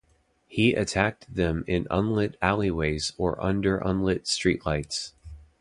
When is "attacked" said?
0.73-1.31